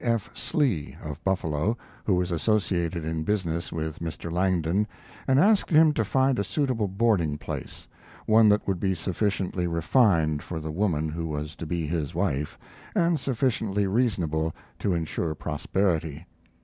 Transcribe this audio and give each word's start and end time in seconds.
D. 0.01 0.07
F. 0.07 0.31
Slee, 0.33 0.95
of 1.03 1.23
Buffalo, 1.23 1.77
who 2.05 2.15
was 2.15 2.31
associated 2.31 3.05
in 3.05 3.21
business 3.23 3.71
with 3.71 3.99
Mr. 3.99 4.31
Langdon, 4.31 4.87
and 5.27 5.39
asked 5.39 5.69
him 5.69 5.93
to 5.93 6.03
find 6.03 6.39
a 6.39 6.43
suitable 6.43 6.87
boarding 6.87 7.37
place, 7.37 7.87
one 8.25 8.49
that 8.49 8.67
would 8.67 8.79
be 8.79 8.95
sufficiently 8.95 9.67
refined 9.67 10.41
for 10.41 10.59
the 10.59 10.71
woman 10.71 11.09
who 11.09 11.27
was 11.27 11.55
to 11.57 11.67
be 11.67 11.85
his 11.85 12.15
wife, 12.15 12.57
and 12.95 13.19
sufficiently 13.19 13.85
reasonable 13.85 14.55
to 14.79 14.95
insure 14.95 15.35
prosperity. 15.35 16.25